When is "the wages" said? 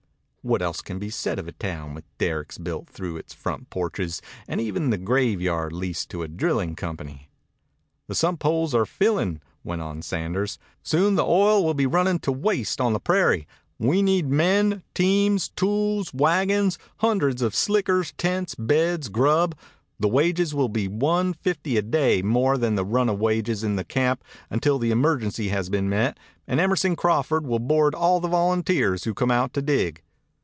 19.99-20.55